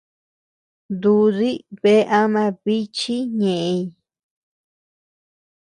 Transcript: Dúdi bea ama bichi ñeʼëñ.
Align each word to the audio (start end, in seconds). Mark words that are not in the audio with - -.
Dúdi 1.01 1.51
bea 1.81 2.05
ama 2.19 2.43
bichi 2.63 3.15
ñeʼëñ. 3.39 3.81